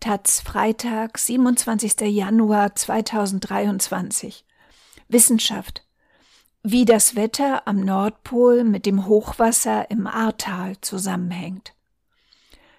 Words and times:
Taz 0.00 0.40
Freitag, 0.40 1.18
27. 1.18 2.00
Januar 2.08 2.74
2023. 2.74 4.46
Wissenschaft. 5.08 5.84
Wie 6.62 6.86
das 6.86 7.16
Wetter 7.16 7.68
am 7.68 7.80
Nordpol 7.80 8.64
mit 8.64 8.86
dem 8.86 9.04
Hochwasser 9.04 9.90
im 9.90 10.06
Ahrtal 10.06 10.80
zusammenhängt. 10.80 11.74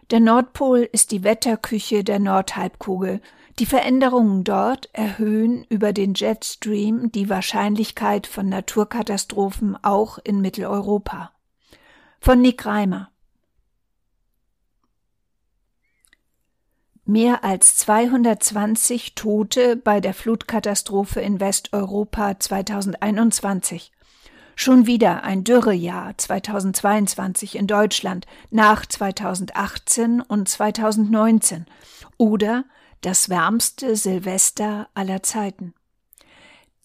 Der 0.10 0.20
Nordpol 0.20 0.90
ist 0.92 1.12
die 1.12 1.24
Wetterküche 1.24 2.04
der 2.04 2.18
Nordhalbkugel. 2.18 3.22
Die 3.60 3.68
Veränderungen 3.68 4.44
dort 4.44 4.90
erhöhen 4.92 5.64
über 5.66 5.94
den 5.94 6.16
Jetstream 6.16 7.12
die 7.12 7.30
Wahrscheinlichkeit 7.30 8.26
von 8.26 8.50
Naturkatastrophen 8.50 9.78
auch 9.84 10.18
in 10.18 10.42
Mitteleuropa. 10.42 11.32
Von 12.20 12.42
Nick 12.42 12.66
Reimer. 12.66 13.12
Mehr 17.12 17.44
als 17.44 17.76
220 17.76 19.16
Tote 19.16 19.76
bei 19.76 20.00
der 20.00 20.14
Flutkatastrophe 20.14 21.20
in 21.20 21.42
Westeuropa 21.42 22.40
2021. 22.40 23.92
Schon 24.56 24.86
wieder 24.86 25.26
ein 25.26 25.44
Dürrejahr 25.44 26.18
2022 26.18 27.58
in 27.58 27.68
Deutschland 27.68 28.28
nach 28.50 28.86
2018 28.86 30.22
und 30.22 30.48
2019 30.48 31.66
oder 32.16 32.64
das 33.02 33.28
wärmste 33.28 33.98
Silvester 33.98 34.88
aller 34.94 35.22
Zeiten. 35.22 35.74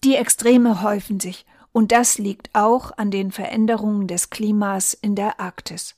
Die 0.03 0.15
Extreme 0.15 0.81
häufen 0.81 1.21
sich 1.21 1.45
und 1.71 1.93
das 1.93 2.17
liegt 2.17 2.49
auch 2.51 2.91
an 2.97 3.11
den 3.11 3.31
Veränderungen 3.31 4.07
des 4.07 4.29
Klimas 4.29 4.93
in 4.93 5.15
der 5.15 5.39
Arktis 5.39 5.96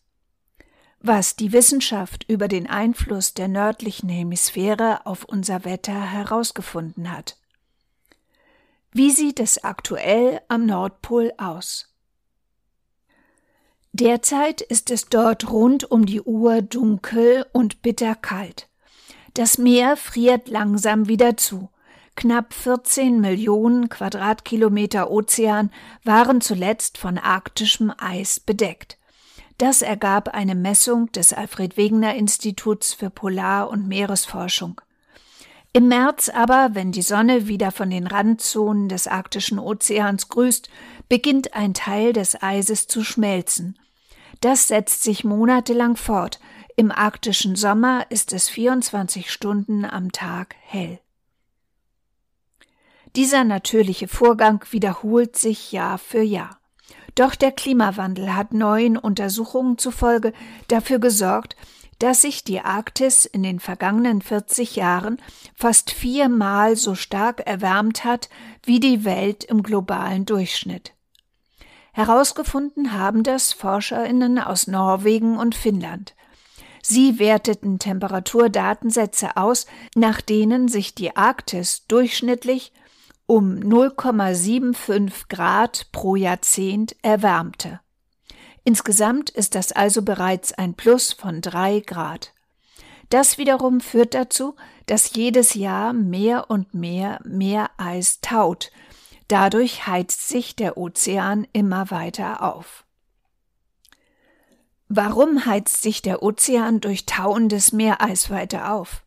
was 1.02 1.35
die 1.35 1.53
Wissenschaft 1.53 2.26
über 2.27 2.48
den 2.48 2.67
Einfluss 2.67 3.34
der 3.34 3.48
nördlichen 3.48 4.10
Hemisphäre 4.10 5.05
auf 5.05 5.23
unser 5.23 5.63
Wetter 5.65 5.99
herausgefunden 5.99 7.12
hat. 7.12 7.37
Wie 8.91 9.12
sieht 9.12 9.40
es 9.40 9.63
aktuell 9.63 10.41
am 10.48 10.65
Nordpol 10.65 11.32
aus? 11.38 11.93
Derzeit 13.91 14.62
ist 14.62 14.91
es 14.91 15.05
dort 15.05 15.49
rund 15.51 15.90
um 15.90 16.05
die 16.05 16.21
Uhr 16.21 16.62
dunkel 16.62 17.45
und 17.54 17.82
bitterkalt. 17.82 18.68
Das 19.34 19.57
Meer 19.57 19.95
friert 19.95 20.48
langsam 20.48 21.07
wieder 21.07 21.38
zu. 21.38 21.70
Knapp 22.16 22.54
14 22.54 23.21
Millionen 23.21 23.90
Quadratkilometer 23.90 25.10
Ozean 25.10 25.71
waren 26.04 26.41
zuletzt 26.41 26.98
von 26.98 27.18
arktischem 27.18 27.93
Eis 27.98 28.40
bedeckt. 28.40 28.98
Das 29.60 29.82
ergab 29.82 30.29
eine 30.29 30.55
Messung 30.55 31.12
des 31.12 31.34
Alfred 31.34 31.76
Wegener 31.76 32.15
Instituts 32.15 32.93
für 32.93 33.10
Polar- 33.10 33.70
und 33.70 33.90
Meeresforschung. 33.90 34.79
Im 35.74 35.90
März 35.90 36.29
aber, 36.29 36.70
wenn 36.76 36.93
die 36.93 37.01
Sonne 37.01 37.49
wieder 37.49 37.74
von 37.74 37.90
den 37.90 38.07
Randzonen 38.07 38.88
des 38.88 39.07
arktischen 39.07 39.60
Ozeans 39.60 40.29
grüßt, 40.29 40.70
beginnt 41.10 41.55
ein 41.55 41.74
Teil 41.74 42.13
des 42.13 42.41
Eises 42.41 42.88
zu 42.88 43.04
schmelzen. 43.04 43.77
Das 44.40 44.70
setzt 44.70 45.04
sich 45.04 45.26
monatelang 45.26 45.98
fort. 45.98 46.40
Im 46.77 46.90
arktischen 46.90 47.57
Sommer 47.57 48.05
ist 48.10 48.32
es 48.32 48.48
24 48.48 49.29
Stunden 49.29 49.84
am 49.84 50.13
Tag 50.13 50.55
hell. 50.62 51.01
Dieser 53.18 53.44
natürliche 53.44 54.07
Vorgang 54.07 54.63
wiederholt 54.71 55.35
sich 55.35 55.73
Jahr 55.73 55.98
für 55.98 56.21
Jahr. 56.21 56.59
Doch 57.15 57.35
der 57.35 57.52
Klimawandel 57.52 58.35
hat 58.35 58.54
neuen 58.54 58.98
Untersuchungen 58.98 59.77
zufolge 59.77 60.34
dafür 60.68 60.99
gesorgt, 60.99 61.55
dass 61.99 62.21
sich 62.21 62.43
die 62.43 62.62
Arktis 62.62 63.26
in 63.26 63.43
den 63.43 63.60
vergangenen 63.60 64.22
40 64.22 64.78
Jahren 64.78 65.18
fast 65.53 65.91
viermal 65.91 66.78
so 66.78 66.95
stark 66.95 67.45
erwärmt 67.45 68.06
hat 68.06 68.29
wie 68.63 68.79
die 68.79 69.03
Welt 69.03 69.44
im 69.44 69.63
globalen 69.63 70.25
Durchschnitt. 70.25 70.94
Herausgefunden 71.91 72.94
haben 72.94 73.23
das 73.23 73.51
Forscherinnen 73.51 74.39
aus 74.39 74.67
Norwegen 74.67 75.38
und 75.38 75.56
Finnland. 75.56 76.16
Sie 76.81 77.19
werteten 77.19 77.78
Temperaturdatensätze 77.78 79.35
aus, 79.35 79.66
nach 79.95 80.22
denen 80.22 80.69
sich 80.69 80.95
die 80.95 81.17
Arktis 81.17 81.85
durchschnittlich 81.88 82.72
um 83.29 83.57
0,75 83.59 85.28
Grad 85.29 85.91
pro 85.91 86.16
Jahrzehnt 86.16 86.95
erwärmte. 87.03 87.79
Insgesamt 88.63 89.29
ist 89.29 89.53
das 89.53 89.72
also 89.72 90.01
bereits 90.01 90.51
ein 90.53 90.73
Plus 90.73 91.13
von 91.13 91.39
drei 91.41 91.79
Grad. 91.79 92.34
Das 93.09 93.38
wiederum 93.38 93.81
führt 93.81 94.16
dazu, 94.16 94.56
dass 94.88 95.13
jedes 95.13 95.53
Jahr 95.53 95.94
mehr 95.94 96.50
und 96.50 96.73
mehr 96.73 97.19
Meereis 97.23 98.19
taut. 98.22 98.72
Dadurch 99.28 99.85
heizt 99.85 100.28
sich 100.28 100.56
der 100.56 100.75
Ozean 100.78 101.47
immer 101.53 101.91
weiter 101.91 102.41
auf. 102.41 102.84
Warum 104.88 105.45
heizt 105.45 105.84
sich 105.84 106.01
der 106.01 106.23
Ozean 106.23 106.81
durch 106.81 107.06
tauendes 107.06 107.73
Meereis 107.73 108.31
weiter 108.31 108.73
auf? 108.73 109.03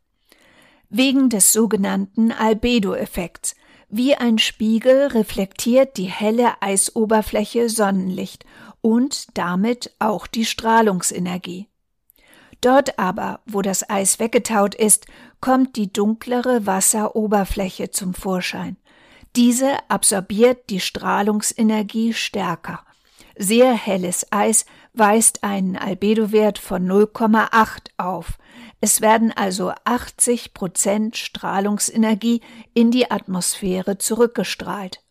Wegen 0.91 1.29
des 1.29 1.53
sogenannten 1.53 2.31
Albedo-Effekts, 2.31 3.57
wie 3.93 4.15
ein 4.15 4.39
Spiegel 4.39 5.09
reflektiert 5.09 5.99
die 5.99 6.11
helle 6.11 6.61
Eisoberfläche 6.63 7.69
Sonnenlicht 7.69 8.47
und 8.81 9.27
damit 9.37 9.95
auch 9.99 10.27
die 10.27 10.47
Strahlungsenergie. 10.47 11.69
Dort 12.63 12.99
aber, 12.99 13.41
wo 13.45 13.61
das 13.61 13.89
Eis 13.91 14.19
weggetaut 14.19 14.75
ist, 14.75 15.07
kommt 15.41 15.77
die 15.77 15.93
dunklere 15.93 16.65
Wasseroberfläche 16.65 17.91
zum 17.91 18.15
Vorschein. 18.15 18.79
Diese 19.37 19.77
absorbiert 19.89 20.71
die 20.71 20.81
Strahlungsenergie 20.81 22.15
stärker. 22.15 22.81
Sehr 23.37 23.75
helles 23.75 24.27
Eis 24.31 24.65
weist 24.95 25.45
einen 25.45 25.77
Albedowert 25.77 26.59
von 26.59 26.87
0,8 26.87 27.91
auf, 27.99 28.39
es 28.85 29.01
werden 29.01 29.31
also 29.31 29.73
80 29.85 30.55
Prozent 30.55 31.17
Strahlungsenergie 31.17 32.41
in 32.75 32.91
die 32.91 33.13
Atmosphäre 33.13 33.97
zurückgestrahlt. 33.97 35.05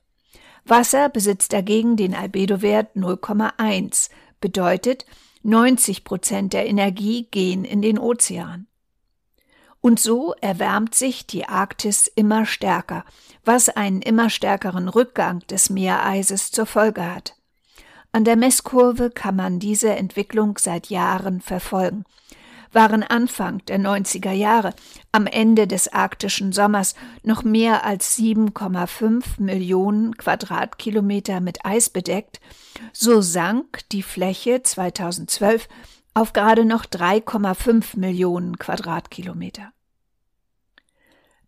Wasser 0.66 1.08
besitzt 1.08 1.54
dagegen 1.54 1.96
den 1.96 2.14
Albedowert 2.14 2.98
0,1, 2.98 4.10
bedeutet 4.42 5.06
90 5.44 6.04
Prozent 6.04 6.52
der 6.52 6.68
Energie 6.68 7.30
gehen 7.32 7.64
in 7.64 7.82
den 7.82 7.98
Ozean. 7.98 8.68
Und 9.80 10.02
so 10.02 10.34
erwärmt 10.42 10.94
sich 10.94 11.26
die 11.26 11.46
Arktis 11.46 12.08
immer 12.08 12.46
stärker, 12.46 13.06
was 13.46 13.70
einen 13.70 14.02
immer 14.02 14.30
stärkeren 14.30 14.90
Rückgang 14.90 15.48
des 15.48 15.70
Meereises 15.70 16.52
zur 16.52 16.66
Folge 16.66 17.06
hat. 17.06 17.38
An 18.12 18.26
der 18.26 18.36
Messkurve 18.36 19.12
kann 19.12 19.38
man 19.38 19.60
diese 19.60 19.96
Entwicklung 19.96 20.58
seit 20.58 20.88
Jahren 20.88 21.40
verfolgen 21.40 22.04
waren 22.72 23.04
Anfang 23.04 23.64
der 23.66 23.80
90er 23.80 24.32
Jahre, 24.32 24.74
am 25.12 25.28
Ende 25.28 25.68
des 25.68 25.92
arktischen 25.92 26.52
Sommers, 26.52 26.96
noch 27.24 27.44
mehr 27.44 27.86
als 27.86 28.18
7,5 28.18 29.42
Millionen 29.42 30.16
Quadratkilometer 30.18 31.42
mit 31.42 31.66
Eis 31.66 31.90
bedeckt, 31.90 32.40
so 32.94 33.22
sank 33.22 33.88
die 33.92 34.04
Fläche 34.04 34.64
2012 34.64 35.68
auf 36.14 36.34
gerade 36.34 36.66
noch 36.66 36.86
3,5 36.86 37.98
Millionen 37.98 38.58
Quadratkilometer. 38.58 39.72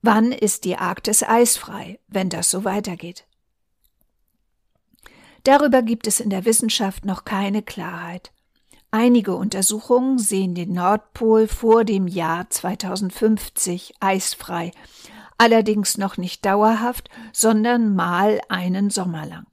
Wann 0.02 0.32
ist 0.32 0.66
die 0.66 0.76
Arktis 0.76 1.24
eisfrei, 1.24 2.00
wenn 2.08 2.30
das 2.30 2.50
so 2.50 2.66
weitergeht? 2.66 3.26
Darüber 5.44 5.82
gibt 5.82 6.08
es 6.08 6.20
in 6.20 6.30
der 6.30 6.46
Wissenschaft 6.46 7.06
noch 7.06 7.26
keine 7.26 7.62
Klarheit. 7.62 8.32
Einige 8.96 9.36
Untersuchungen 9.36 10.20
sehen 10.20 10.54
den 10.54 10.74
Nordpol 10.74 11.48
vor 11.48 11.84
dem 11.84 12.08
Jahr 12.08 12.48
2050 12.52 13.96
eisfrei, 14.00 14.70
allerdings 15.40 15.98
noch 15.98 16.18
nicht 16.18 16.46
dauerhaft, 16.46 17.10
sondern 17.32 17.96
mal 17.96 18.40
einen 18.50 18.92
Sommer 18.92 19.26
lang. 19.26 19.48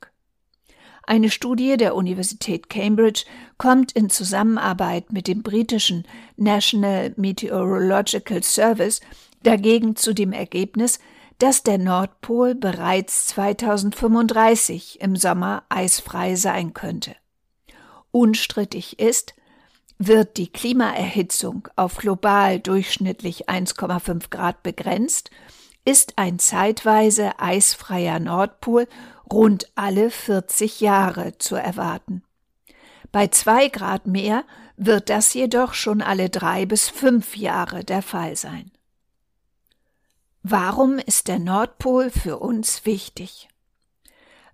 Eine 1.06 1.30
Studie 1.30 1.78
der 1.78 1.94
Universität 1.94 2.68
Cambridge 2.68 3.24
kommt 3.56 3.92
in 3.92 4.10
Zusammenarbeit 4.10 5.10
mit 5.10 5.26
dem 5.26 5.42
britischen 5.42 6.04
National 6.36 7.14
Meteorological 7.16 8.42
Service 8.42 9.00
dagegen 9.42 9.96
zu 9.96 10.12
dem 10.12 10.32
Ergebnis, 10.32 10.98
dass 11.38 11.62
der 11.62 11.78
Nordpol 11.78 12.54
bereits 12.54 13.28
2035 13.28 15.00
im 15.00 15.16
Sommer 15.16 15.62
eisfrei 15.70 16.34
sein 16.34 16.74
könnte. 16.74 17.16
Unstrittig 18.12 18.98
ist, 18.98 19.34
wird 19.98 20.36
die 20.38 20.50
Klimaerhitzung 20.50 21.68
auf 21.76 21.96
global 21.96 22.58
durchschnittlich 22.58 23.48
1,5 23.48 24.30
Grad 24.30 24.62
begrenzt, 24.62 25.30
ist 25.84 26.14
ein 26.16 26.38
zeitweise 26.38 27.38
eisfreier 27.38 28.18
Nordpol 28.18 28.88
rund 29.30 29.70
alle 29.74 30.10
40 30.10 30.80
Jahre 30.80 31.38
zu 31.38 31.56
erwarten. 31.56 32.22
Bei 33.12 33.28
zwei 33.28 33.68
Grad 33.68 34.06
mehr 34.06 34.44
wird 34.76 35.10
das 35.10 35.34
jedoch 35.34 35.74
schon 35.74 36.00
alle 36.00 36.30
drei 36.30 36.64
bis 36.64 36.88
fünf 36.88 37.36
Jahre 37.36 37.84
der 37.84 38.02
Fall 38.02 38.36
sein. 38.36 38.70
Warum 40.42 40.98
ist 40.98 41.28
der 41.28 41.38
Nordpol 41.38 42.10
für 42.10 42.38
uns 42.38 42.86
wichtig? 42.86 43.48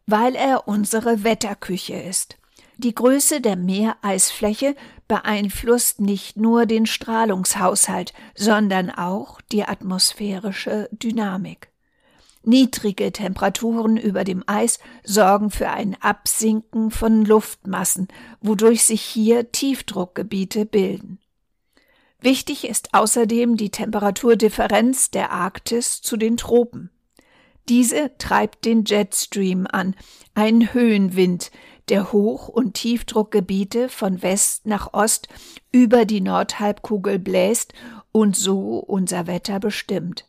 Weil 0.07 0.35
er 0.35 0.67
unsere 0.67 1.23
Wetterküche 1.23 1.95
ist. 1.95 2.39
Die 2.79 2.95
Größe 2.95 3.41
der 3.41 3.57
Meereisfläche 3.57 4.77
beeinflusst 5.09 6.01
nicht 6.01 6.37
nur 6.37 6.67
den 6.67 6.85
Strahlungshaushalt, 6.85 8.13
sondern 8.35 8.91
auch 8.91 9.41
die 9.41 9.65
atmosphärische 9.65 10.89
Dynamik. 10.93 11.69
Niedrige 12.43 13.13
Temperaturen 13.13 13.97
über 13.97 14.25
dem 14.25 14.45
Eis 14.47 14.79
sorgen 15.03 15.51
für 15.51 15.71
ein 15.71 15.97
Absinken 16.01 16.91
von 16.91 17.25
Luftmassen, 17.25 18.09
wodurch 18.41 18.85
sich 18.85 19.03
hier 19.03 19.51
Tiefdruckgebiete 19.51 20.67
bilden. 20.67 21.19
Wichtig 22.21 22.69
ist 22.69 22.93
außerdem 22.93 23.57
die 23.57 23.71
Temperaturdifferenz 23.71 25.11
der 25.11 25.33
Arktis 25.33 26.03
zu 26.03 26.17
den 26.17 26.37
Tropen. 26.37 26.91
Diese 27.69 28.13
treibt 28.19 28.65
den 28.65 28.85
Jetstream 28.85 29.67
an, 29.67 29.97
einen 30.35 30.73
Höhenwind, 30.73 31.51
der 31.89 32.13
Hoch- 32.13 32.49
und 32.49 32.75
Tiefdruckgebiete 32.75 33.89
von 33.89 34.23
West 34.23 34.67
nach 34.67 34.93
Ost 34.93 35.29
über 35.73 36.05
die 36.05 36.21
Nordhalbkugel 36.21 37.19
bläst 37.19 37.73
und 38.13 38.37
so 38.37 38.79
unser 38.79 39.27
Wetter 39.27 39.61
bestimmt. 39.61 40.29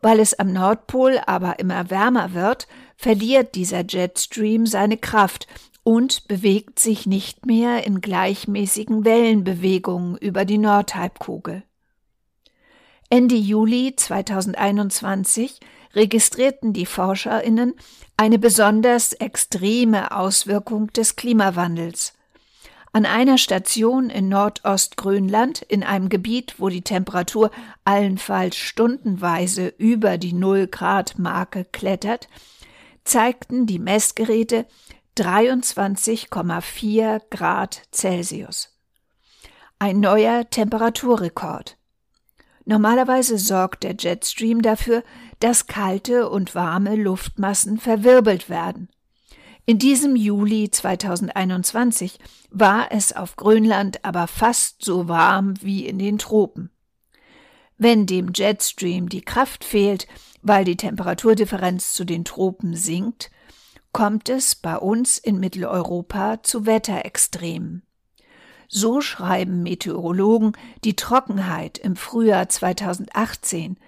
Weil 0.00 0.20
es 0.20 0.38
am 0.38 0.52
Nordpol 0.52 1.20
aber 1.26 1.58
immer 1.58 1.90
wärmer 1.90 2.34
wird, 2.34 2.68
verliert 2.96 3.54
dieser 3.54 3.84
Jetstream 3.86 4.66
seine 4.66 4.96
Kraft 4.96 5.46
und 5.82 6.28
bewegt 6.28 6.78
sich 6.78 7.06
nicht 7.06 7.46
mehr 7.46 7.86
in 7.86 8.00
gleichmäßigen 8.00 9.04
Wellenbewegungen 9.04 10.16
über 10.18 10.44
die 10.44 10.58
Nordhalbkugel. 10.58 11.62
Ende 13.10 13.36
Juli 13.36 13.94
2021 13.96 15.60
registrierten 15.94 16.72
die 16.72 16.86
Forscherinnen 16.86 17.74
eine 18.16 18.38
besonders 18.38 19.12
extreme 19.12 20.12
Auswirkung 20.12 20.92
des 20.92 21.16
Klimawandels. 21.16 22.14
An 22.92 23.04
einer 23.06 23.38
Station 23.38 24.10
in 24.10 24.28
Nordostgrönland, 24.28 25.62
in 25.62 25.82
einem 25.84 26.08
Gebiet, 26.08 26.54
wo 26.58 26.68
die 26.68 26.82
Temperatur 26.82 27.52
allenfalls 27.84 28.56
stundenweise 28.56 29.68
über 29.78 30.18
die 30.18 30.32
Null-Grad-Marke 30.32 31.66
klettert, 31.66 32.28
zeigten 33.04 33.66
die 33.66 33.78
Messgeräte 33.78 34.66
23,4 35.16 37.22
Grad 37.30 37.82
Celsius. 37.92 38.74
Ein 39.78 40.00
neuer 40.00 40.50
Temperaturrekord. 40.50 41.77
Normalerweise 42.68 43.38
sorgt 43.38 43.82
der 43.82 43.96
Jetstream 43.98 44.60
dafür, 44.60 45.02
dass 45.40 45.68
kalte 45.68 46.28
und 46.28 46.54
warme 46.54 46.96
Luftmassen 46.96 47.78
verwirbelt 47.78 48.50
werden. 48.50 48.90
In 49.64 49.78
diesem 49.78 50.16
Juli 50.16 50.70
2021 50.70 52.18
war 52.50 52.92
es 52.92 53.16
auf 53.16 53.36
Grönland 53.36 54.04
aber 54.04 54.26
fast 54.26 54.84
so 54.84 55.08
warm 55.08 55.54
wie 55.62 55.86
in 55.86 55.98
den 55.98 56.18
Tropen. 56.18 56.70
Wenn 57.78 58.04
dem 58.04 58.32
Jetstream 58.34 59.08
die 59.08 59.22
Kraft 59.22 59.64
fehlt, 59.64 60.06
weil 60.42 60.66
die 60.66 60.76
Temperaturdifferenz 60.76 61.94
zu 61.94 62.04
den 62.04 62.26
Tropen 62.26 62.76
sinkt, 62.76 63.30
kommt 63.92 64.28
es 64.28 64.54
bei 64.54 64.76
uns 64.76 65.16
in 65.16 65.40
Mitteleuropa 65.40 66.42
zu 66.42 66.66
Wetterextremen. 66.66 67.87
So 68.68 69.00
schreiben 69.00 69.62
Meteorologen 69.62 70.52
die 70.84 70.94
Trockenheit 70.94 71.78
im 71.78 71.96
Frühjahr 71.96 72.48
2018, 72.50 73.78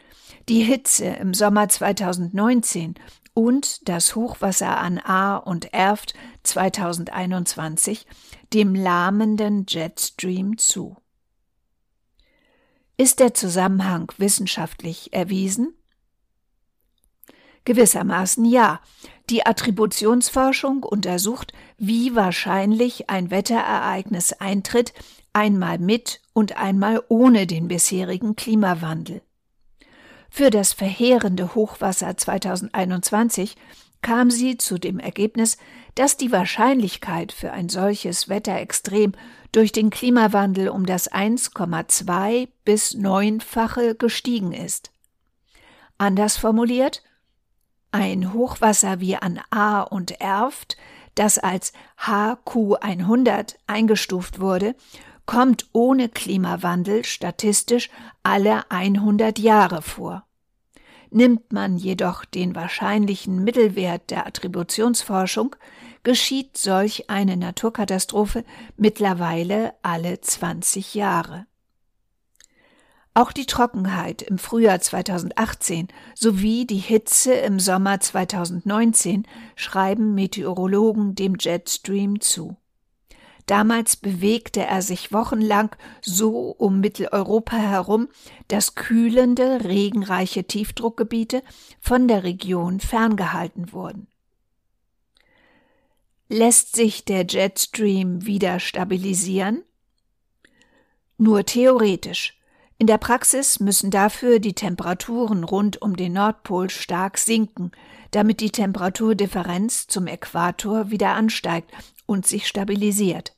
die 0.49 0.62
Hitze 0.62 1.05
im 1.05 1.35
Sommer 1.35 1.69
2019 1.69 2.94
und 3.35 3.88
das 3.88 4.17
Hochwasser 4.17 4.79
an 4.79 4.99
Ahr 4.99 5.47
und 5.47 5.73
Erft 5.75 6.15
2021 6.43 8.06
dem 8.55 8.75
lahmenden 8.75 9.67
Jetstream 9.69 10.56
zu. 10.56 10.97
Ist 12.97 13.21
der 13.21 13.35
Zusammenhang 13.35 14.11
wissenschaftlich 14.19 15.12
erwiesen? 15.12 15.75
Gewissermaßen 17.65 18.45
ja. 18.45 18.81
Die 19.29 19.47
Attributionsforschung 19.47 20.83
untersucht, 20.83 21.53
wie 21.79 22.15
wahrscheinlich 22.17 23.09
ein 23.09 23.31
Wetterereignis 23.31 24.33
eintritt, 24.33 24.93
einmal 25.33 25.79
mit 25.79 26.21
und 26.33 26.57
einmal 26.57 27.03
ohne 27.09 27.47
den 27.47 27.69
bisherigen 27.69 28.35
Klimawandel. 28.35 29.23
Für 30.31 30.51
das 30.51 30.73
verheerende 30.73 31.55
Hochwasser 31.55 32.17
2021 32.17 33.57
kam 34.03 34.31
sie 34.31 34.57
zu 34.57 34.79
dem 34.79 34.99
Ergebnis, 34.99 35.59
dass 35.95 36.17
die 36.17 36.33
Wahrscheinlichkeit 36.33 37.33
für 37.33 37.53
ein 37.53 37.69
solches 37.69 38.29
Wetterextrem 38.29 39.12
durch 39.53 39.73
den 39.73 39.91
Klimawandel 39.91 40.69
um 40.69 40.87
das 40.87 41.11
1,2 41.11 42.49
bis 42.65 42.95
9-fache 42.95 43.97
gestiegen 43.97 44.53
ist. 44.53 44.93
Anders 45.99 46.37
formuliert, 46.37 47.03
ein 47.92 48.32
Hochwasser 48.32 49.00
wie 49.00 49.16
an 49.16 49.40
A 49.50 49.81
und 49.82 50.20
Erft, 50.20 50.76
das 51.14 51.38
als 51.38 51.72
HQ100 51.98 53.56
eingestuft 53.66 54.40
wurde, 54.40 54.75
kommt 55.26 55.66
ohne 55.72 56.08
Klimawandel 56.08 57.04
statistisch 57.04 57.90
alle 58.22 58.70
100 58.70 59.38
Jahre 59.38 59.82
vor. 59.82 60.25
Nimmt 61.10 61.52
man 61.52 61.76
jedoch 61.76 62.25
den 62.25 62.54
wahrscheinlichen 62.54 63.42
Mittelwert 63.42 64.10
der 64.10 64.26
Attributionsforschung, 64.26 65.56
geschieht 66.02 66.56
solch 66.56 67.10
eine 67.10 67.37
Naturkatastrophe 67.37 68.44
mittlerweile 68.76 69.75
alle 69.82 70.20
20 70.20 70.94
Jahre. 70.94 71.46
Auch 73.12 73.33
die 73.33 73.47
Trockenheit 73.47 74.23
im 74.23 74.39
Frühjahr 74.39 74.81
2018 74.81 75.89
sowie 76.15 76.65
die 76.65 76.79
Hitze 76.79 77.35
im 77.35 77.59
Sommer 77.59 77.99
2019 77.99 79.27
schreiben 79.57 80.15
Meteorologen 80.15 81.17
dem 81.17 81.35
Jetstream 81.39 82.21
zu. 82.21 82.57
Damals 83.47 83.97
bewegte 83.97 84.61
er 84.61 84.81
sich 84.81 85.12
wochenlang 85.12 85.75
so 86.00 86.50
um 86.50 86.79
Mitteleuropa 86.79 87.57
herum, 87.57 88.09
dass 88.47 88.76
kühlende, 88.76 89.64
regenreiche 89.64 90.45
Tiefdruckgebiete 90.45 91.43
von 91.81 92.07
der 92.07 92.23
Region 92.23 92.79
ferngehalten 92.79 93.73
wurden. 93.73 94.07
Lässt 96.29 96.76
sich 96.76 97.05
der 97.05 97.26
Jetstream 97.26 98.25
wieder 98.25 98.61
stabilisieren? 98.61 99.64
Nur 101.19 101.45
theoretisch. 101.45 102.39
In 102.80 102.87
der 102.87 102.96
Praxis 102.96 103.60
müssen 103.60 103.90
dafür 103.90 104.38
die 104.38 104.54
Temperaturen 104.54 105.44
rund 105.44 105.82
um 105.82 105.96
den 105.96 106.14
Nordpol 106.14 106.70
stark 106.70 107.18
sinken, 107.18 107.72
damit 108.10 108.40
die 108.40 108.49
Temperaturdifferenz 108.50 109.87
zum 109.87 110.06
Äquator 110.06 110.90
wieder 110.90 111.10
ansteigt 111.10 111.70
und 112.06 112.26
sich 112.26 112.49
stabilisiert. 112.49 113.37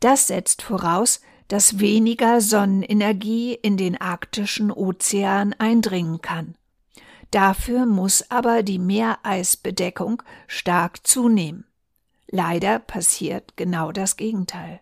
Das 0.00 0.28
setzt 0.28 0.62
voraus, 0.62 1.20
dass 1.48 1.78
weniger 1.78 2.40
Sonnenenergie 2.40 3.52
in 3.52 3.76
den 3.76 4.00
arktischen 4.00 4.72
Ozean 4.72 5.52
eindringen 5.58 6.22
kann. 6.22 6.54
Dafür 7.32 7.84
muss 7.84 8.30
aber 8.30 8.62
die 8.62 8.78
Meereisbedeckung 8.78 10.22
stark 10.46 11.06
zunehmen. 11.06 11.66
Leider 12.30 12.78
passiert 12.78 13.58
genau 13.58 13.92
das 13.92 14.16
Gegenteil. 14.16 14.80